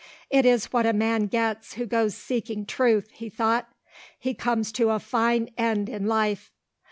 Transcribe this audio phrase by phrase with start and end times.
[0.31, 3.69] "It is what a man gets who goes seeking Truth," he thought.
[4.17, 6.49] "He comes to a fine end in life."